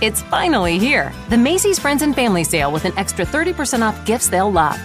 [0.00, 1.12] It's finally here.
[1.28, 4.80] The Macy's Friends and Family Sale with an extra 30% off gifts they'll love.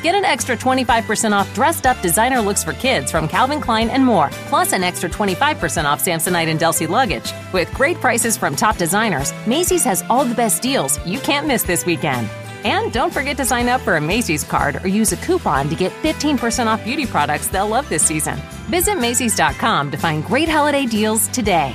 [0.00, 4.06] Get an extra 25% off dressed up designer looks for kids from Calvin Klein and
[4.06, 7.32] more, plus an extra 25% off Samsonite and Delsey luggage.
[7.52, 11.64] With great prices from top designers, Macy's has all the best deals you can't miss
[11.64, 12.30] this weekend.
[12.62, 15.74] And don't forget to sign up for a Macy's card or use a coupon to
[15.74, 18.38] get 15% off beauty products they'll love this season.
[18.68, 21.74] Visit Macy's.com to find great holiday deals today.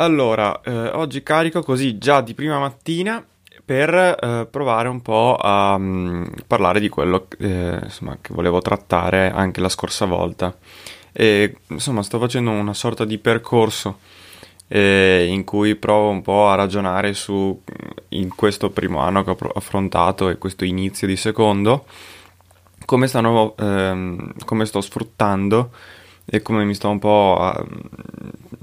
[0.00, 3.24] Allora, eh, oggi carico così già di prima mattina
[3.64, 9.28] per eh, provare un po' a um, parlare di quello eh, insomma, che volevo trattare
[9.32, 10.56] anche la scorsa volta.
[11.10, 13.98] E, insomma, sto facendo una sorta di percorso
[14.68, 17.60] eh, in cui provo un po' a ragionare su
[18.10, 21.86] in questo primo anno che ho affrontato e questo inizio di secondo
[22.84, 25.72] come, stanno, ehm, come sto sfruttando
[26.30, 27.54] e come mi sto un po'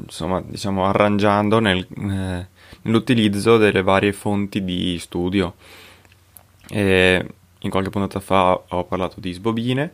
[0.03, 2.47] insomma, diciamo, arrangiando nel, eh,
[2.83, 5.55] nell'utilizzo delle varie fonti di studio.
[6.69, 7.25] E
[7.59, 9.93] in qualche puntata fa ho parlato di sbobine,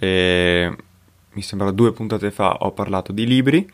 [0.00, 3.68] mi sembra due puntate fa ho parlato di libri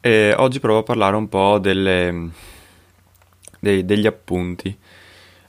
[0.00, 2.30] e oggi provo a parlare un po' delle,
[3.58, 4.76] dei, degli appunti.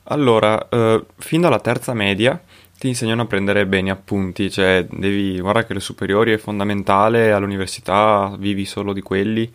[0.06, 2.42] Allora, eh, fin dalla terza media
[2.82, 8.36] ti insegnano a prendere bene appunti, cioè devi, guarda che le superiori è fondamentale, all'università
[8.40, 9.54] vivi solo di quelli,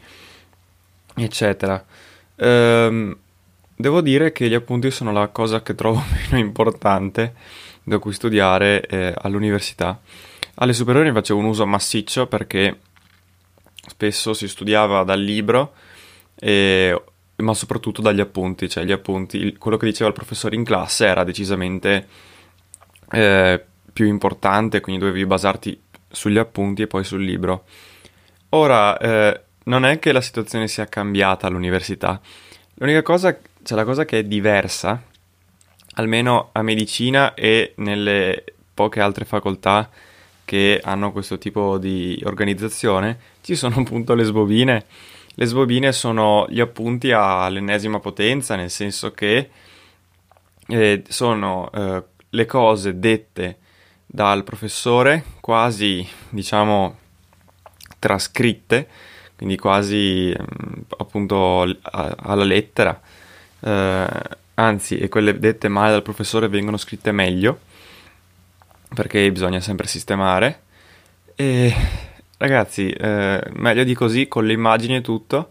[1.16, 1.84] eccetera.
[2.36, 3.16] Ehm,
[3.74, 6.00] devo dire che gli appunti sono la cosa che trovo
[6.30, 7.34] meno importante
[7.82, 10.00] da cui studiare eh, all'università.
[10.54, 12.78] Alle superiori facevo un uso massiccio perché
[13.88, 15.72] spesso si studiava dal libro,
[16.36, 17.02] e,
[17.38, 21.24] ma soprattutto dagli appunti, cioè gli appunti, quello che diceva il professore in classe era
[21.24, 22.34] decisamente
[23.10, 27.64] eh, più importante, quindi dovevi basarti sugli appunti e poi sul libro.
[28.50, 32.20] Ora, eh, non è che la situazione sia cambiata all'università,
[32.74, 35.02] l'unica cosa, cioè la cosa che è diversa,
[35.94, 39.90] almeno a medicina e nelle poche altre facoltà
[40.44, 44.84] che hanno questo tipo di organizzazione, ci sono appunto le sbobine.
[45.38, 49.50] Le sbobine sono gli appunti all'ennesima potenza, nel senso che
[50.68, 53.58] eh, sono eh, le cose dette
[54.04, 56.98] dal professore quasi, diciamo,
[57.98, 58.88] trascritte,
[59.36, 60.34] quindi quasi
[60.96, 62.98] appunto alla lettera,
[63.60, 64.06] eh,
[64.54, 67.60] anzi, e quelle dette male dal professore vengono scritte meglio,
[68.94, 70.62] perché bisogna sempre sistemare.
[71.34, 71.74] E
[72.38, 75.50] ragazzi, eh, meglio di così, con le immagini e tutto,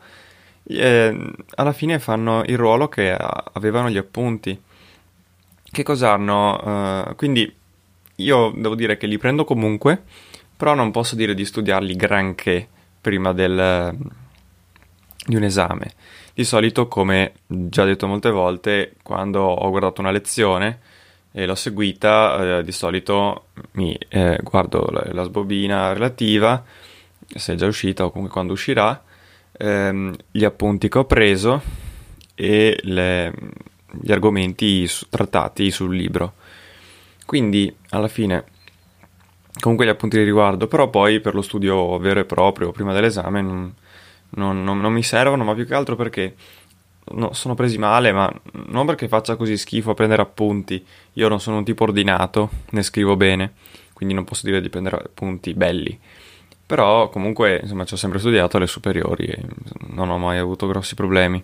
[0.63, 4.59] eh, alla fine fanno il ruolo che avevano gli appunti
[5.75, 7.09] che cosa hanno?
[7.09, 7.53] Uh, quindi
[8.15, 10.03] io devo dire che li prendo comunque,
[10.55, 12.65] però non posso dire di studiarli granché
[13.01, 13.93] prima del,
[15.25, 15.91] di un esame.
[16.33, 20.79] Di solito, come già detto molte volte, quando ho guardato una lezione
[21.33, 26.63] e l'ho seguita, eh, di solito mi eh, guardo la, la, sbobina relativa,
[27.27, 29.03] se è già uscita o comunque quando uscirà,
[29.51, 31.61] ehm, gli appunti che ho preso
[32.33, 33.33] e le
[34.01, 36.33] gli argomenti trattati sul libro.
[37.25, 38.43] Quindi alla fine
[39.59, 43.41] comunque gli appunti di riguardo, però poi per lo studio vero e proprio prima dell'esame
[43.41, 43.73] non,
[44.31, 46.35] non, non, non mi servono, ma più che altro perché
[47.11, 48.31] no, sono presi male, ma
[48.67, 50.85] non perché faccia così schifo a prendere appunti.
[51.13, 53.53] Io non sono un tipo ordinato, ne scrivo bene,
[53.93, 55.97] quindi non posso dire di prendere appunti belli.
[56.65, 59.39] Però comunque, insomma, ci ho sempre studiato alle superiori e
[59.89, 61.43] non ho mai avuto grossi problemi.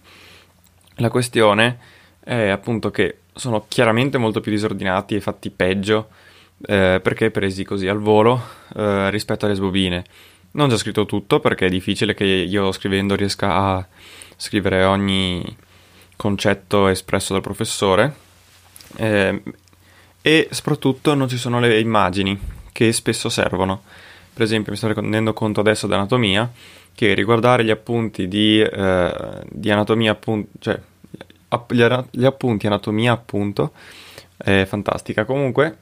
[0.95, 1.77] La questione
[2.23, 6.09] è appunto che sono chiaramente molto più disordinati e fatti peggio
[6.65, 8.41] eh, perché presi così al volo
[8.75, 10.03] eh, rispetto alle sbobine.
[10.51, 13.87] Non già scritto tutto perché è difficile che io scrivendo riesca a
[14.35, 15.57] scrivere ogni
[16.15, 18.13] concetto espresso dal professore
[18.97, 19.41] eh,
[20.21, 22.37] e soprattutto non ci sono le immagini
[22.71, 23.81] che spesso servono.
[24.33, 26.51] Per esempio mi sto rendendo conto adesso dell'anatomia
[26.93, 30.79] che riguardare gli appunti di, eh, di anatomia, appunto, cioè
[31.69, 33.71] gli, gli, appunti anatomia appunto,
[34.37, 35.25] è fantastica.
[35.25, 35.77] Comunque,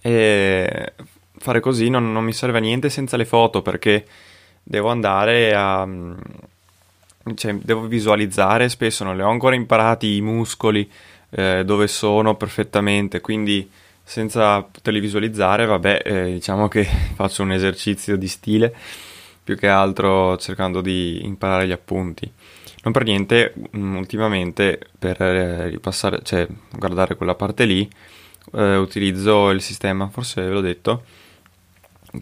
[0.00, 0.92] eh,
[1.36, 4.06] fare così non, non, mi serve a niente senza le foto perché
[4.62, 5.86] devo andare a...
[7.34, 10.90] Cioè, devo visualizzare, spesso non le ho ancora imparati i muscoli,
[11.30, 13.70] eh, dove sono perfettamente, quindi
[14.02, 16.84] senza poterli visualizzare, vabbè, eh, diciamo che
[17.14, 18.74] faccio un esercizio di stile
[19.48, 22.30] più che altro cercando di imparare gli appunti.
[22.82, 26.46] Non per niente, mm, ultimamente per eh, ripassare, cioè
[26.76, 27.88] guardare quella parte lì,
[28.52, 31.04] eh, utilizzo il sistema, forse ve l'ho detto,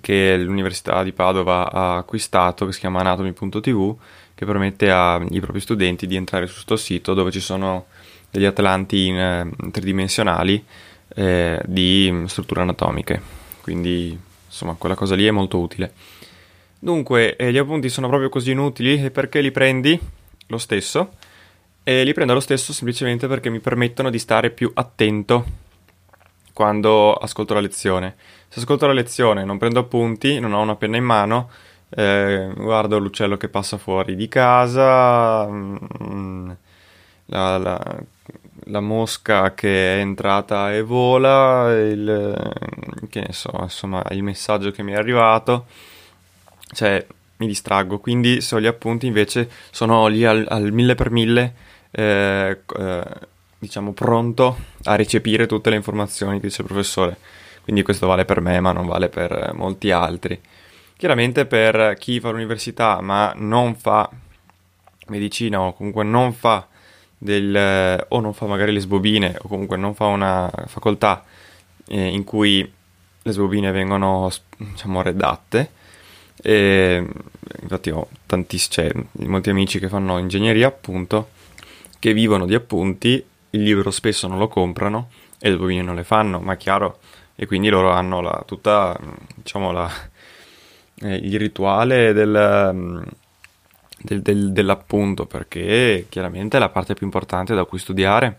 [0.00, 3.96] che l'Università di Padova ha acquistato, che si chiama anatomy.tv,
[4.32, 7.86] che permette ai propri studenti di entrare su questo sito dove ci sono
[8.30, 10.64] degli atlanti in, eh, tridimensionali
[11.08, 13.20] eh, di strutture anatomiche.
[13.62, 15.92] Quindi, insomma, quella cosa lì è molto utile.
[16.78, 19.98] Dunque, eh, gli appunti sono proprio così inutili perché li prendi
[20.48, 21.12] lo stesso?
[21.82, 25.44] E li prendo lo stesso semplicemente perché mi permettono di stare più attento
[26.52, 28.16] quando ascolto la lezione.
[28.48, 31.50] Se ascolto la lezione non prendo appunti, non ho una penna in mano,
[31.90, 36.50] eh, guardo l'uccello che passa fuori di casa, mm,
[37.26, 37.96] la, la,
[38.64, 42.52] la, mosca che è entrata e vola, il,
[43.08, 45.66] che ne so, insomma, il messaggio che mi è arrivato
[46.72, 47.04] cioè
[47.38, 51.54] mi distraggo, quindi se ho gli appunti invece sono lì al, al mille per mille,
[51.90, 53.04] eh, eh,
[53.58, 57.16] diciamo pronto a recepire tutte le informazioni che dice il professore.
[57.62, 60.40] Quindi questo vale per me, ma non vale per molti altri.
[60.96, 64.08] Chiaramente per chi fa l'università ma non fa
[65.08, 66.66] medicina o comunque non fa
[67.18, 71.24] del, o non fa magari le sbobine o comunque non fa una facoltà
[71.86, 72.72] eh, in cui
[73.22, 75.70] le sbobine vengono diciamo redatte
[76.48, 77.04] e,
[77.62, 81.30] infatti ho tantissimi, cioè, molti amici che fanno ingegneria appunto,
[81.98, 85.08] che vivono di appunti, il libro spesso non lo comprano
[85.40, 87.00] e le bobine non le fanno, ma chiaro,
[87.34, 88.96] e quindi loro hanno la, tutta,
[89.34, 89.90] diciamo, la,
[91.02, 93.04] eh, il rituale del,
[93.98, 98.38] del, del, dell'appunto, perché chiaramente è la parte più importante da cui studiare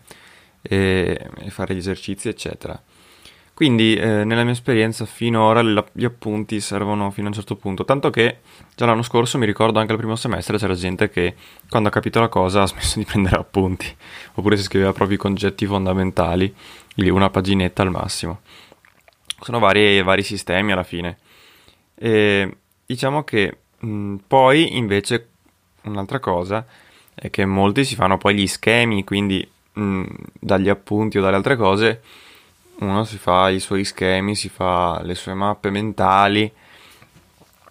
[0.62, 2.80] e, e fare gli esercizi, eccetera.
[3.58, 8.08] Quindi eh, nella mia esperienza finora gli appunti servono fino a un certo punto, tanto
[8.08, 8.38] che
[8.76, 11.34] già l'anno scorso mi ricordo anche al primo semestre c'era gente che
[11.68, 13.92] quando ha capito la cosa ha smesso di prendere appunti,
[14.34, 16.54] oppure si scriveva proprio i concetti fondamentali,
[16.98, 18.42] una paginetta al massimo.
[19.40, 21.18] Sono vari, vari sistemi alla fine.
[21.96, 22.56] E
[22.86, 25.30] diciamo che mh, poi invece
[25.82, 26.64] un'altra cosa
[27.12, 30.04] è che molti si fanno poi gli schemi, quindi mh,
[30.38, 32.02] dagli appunti o dalle altre cose
[32.80, 36.52] uno si fa i suoi schemi, si fa le sue mappe mentali,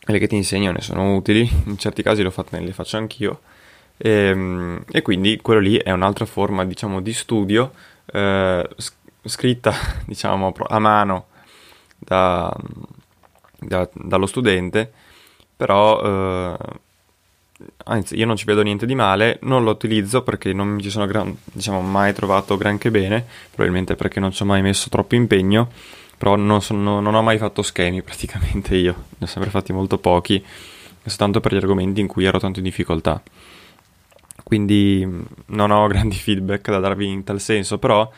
[0.04, 3.42] quelle che ti insegnano sono utili, in certi casi fate, le faccio anch'io,
[3.98, 7.74] e, ehm, e, quindi quello lì è un'altra forma, diciamo, di studio
[8.06, 8.68] eh,
[9.24, 9.74] scritta,
[10.06, 11.28] diciamo, a mano
[11.98, 12.56] da,
[13.60, 14.92] da, dallo studente,
[15.56, 16.58] però eh,
[17.86, 20.90] anzi io non ci vedo niente di male, non lo utilizzo perché non mi ci
[20.90, 25.16] sono gran, diciamo, mai trovato granché bene, probabilmente perché non ci ho mai messo troppo
[25.16, 25.70] impegno,
[26.18, 29.98] però non, sono, non ho mai fatto schemi praticamente io, ne ho sempre fatti molto
[29.98, 30.44] pochi,
[31.06, 33.22] soltanto per gli argomenti in cui ero tanto in difficoltà.
[34.44, 35.06] Quindi
[35.48, 38.10] non ho grandi feedback da darvi in tal senso, però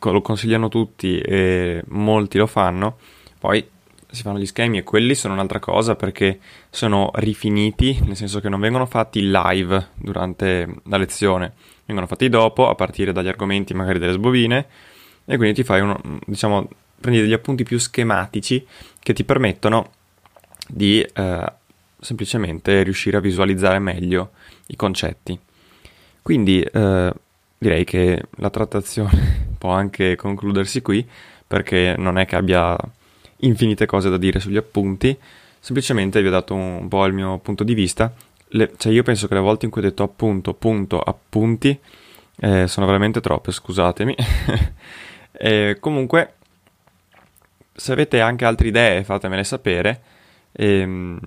[0.00, 2.98] lo consigliano tutti e molti lo fanno.
[3.38, 3.66] Poi
[4.10, 6.38] si fanno gli schemi e quelli sono un'altra cosa perché
[6.70, 11.52] sono rifiniti, nel senso che non vengono fatti live durante la lezione,
[11.84, 14.66] vengono fatti dopo a partire dagli argomenti magari delle sbobine
[15.24, 16.68] e quindi ti fai uno, diciamo,
[17.00, 18.64] prendi degli appunti più schematici
[19.00, 19.90] che ti permettono
[20.68, 21.52] di eh,
[22.00, 24.30] semplicemente riuscire a visualizzare meglio
[24.68, 25.38] i concetti.
[26.22, 27.12] Quindi eh,
[27.58, 31.06] direi che la trattazione può anche concludersi qui
[31.46, 32.76] perché non è che abbia
[33.38, 35.16] infinite cose da dire sugli appunti,
[35.58, 38.12] semplicemente vi ho dato un, po' il mio punto di vista.
[38.48, 41.78] Le, cioè io penso che le volte in cui ho detto appunto, punto, appunti,
[42.38, 44.14] eh, sono veramente troppe, scusatemi.
[45.32, 46.34] e comunque,
[47.72, 50.00] se avete anche altre idee, fatemele sapere.
[50.52, 51.18] Ehm,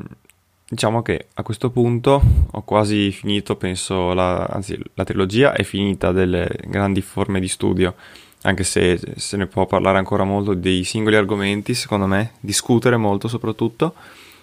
[0.68, 6.12] diciamo che a questo punto ho quasi finito, penso, la, anzi la trilogia è finita
[6.12, 7.96] delle grandi forme di studio
[8.44, 13.28] anche se se ne può parlare ancora molto dei singoli argomenti, secondo me, discutere molto
[13.28, 13.96] soprattutto,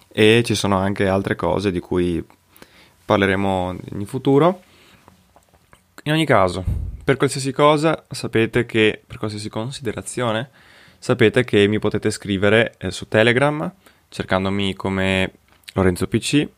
[0.08, 2.24] e ci sono anche altre cose di cui
[3.04, 4.62] parleremo in futuro.
[6.04, 6.64] In ogni caso,
[7.02, 10.50] per qualsiasi cosa sapete che, per qualsiasi considerazione,
[10.98, 13.72] sapete che mi potete scrivere eh, su Telegram
[14.08, 15.32] cercandomi come
[15.74, 16.48] Lorenzo PC,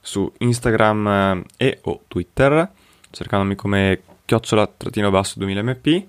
[0.00, 2.70] su Instagram eh, e o Twitter
[3.10, 6.06] cercandomi come chiocciola-basso2000mp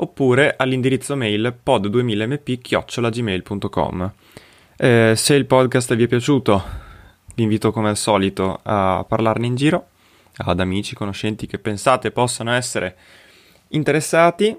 [0.00, 4.12] oppure all'indirizzo mail pod2000mp chiocciolagmail.com.
[4.76, 6.62] Eh, se il podcast vi è piaciuto,
[7.34, 9.88] vi invito come al solito a parlarne in giro
[10.36, 12.96] ad amici, conoscenti che pensate possano essere
[13.68, 14.56] interessati.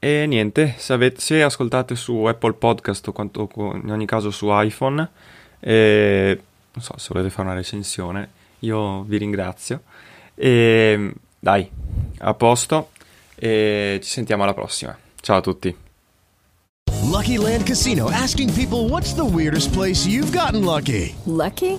[0.00, 3.50] E niente, se, avete, se ascoltate su Apple Podcast o, quanto,
[3.82, 5.10] in ogni caso su iPhone,
[5.58, 6.40] eh,
[6.72, 9.82] non so se volete fare una recensione, io vi ringrazio.
[10.36, 11.68] E dai,
[12.18, 12.90] a posto
[13.38, 14.96] e ci sentiamo alla prossima.
[15.20, 15.76] Ciao a tutti.
[17.10, 21.14] Lucky Land Casino asking people what's the weirdest place you've gotten lucky?
[21.24, 21.78] Lucky?